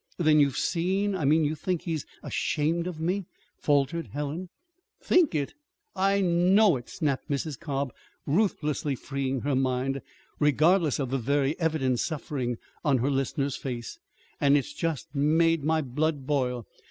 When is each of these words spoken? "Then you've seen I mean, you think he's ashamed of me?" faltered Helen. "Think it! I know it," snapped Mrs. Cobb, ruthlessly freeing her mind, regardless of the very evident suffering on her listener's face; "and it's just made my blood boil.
"Then 0.17 0.39
you've 0.39 0.57
seen 0.57 1.13
I 1.15 1.25
mean, 1.25 1.43
you 1.45 1.53
think 1.53 1.83
he's 1.83 2.07
ashamed 2.23 2.87
of 2.87 2.99
me?" 2.99 3.27
faltered 3.59 4.07
Helen. 4.07 4.49
"Think 4.99 5.35
it! 5.35 5.53
I 5.95 6.21
know 6.21 6.75
it," 6.75 6.89
snapped 6.89 7.29
Mrs. 7.29 7.59
Cobb, 7.59 7.93
ruthlessly 8.25 8.95
freeing 8.95 9.41
her 9.41 9.55
mind, 9.55 10.01
regardless 10.39 10.97
of 10.97 11.11
the 11.11 11.19
very 11.19 11.55
evident 11.59 11.99
suffering 11.99 12.57
on 12.83 12.97
her 12.97 13.11
listener's 13.11 13.57
face; 13.57 13.99
"and 14.39 14.57
it's 14.57 14.73
just 14.73 15.13
made 15.13 15.63
my 15.63 15.83
blood 15.83 16.25
boil. 16.25 16.65